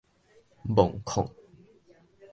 [0.63, 1.29] 墓壙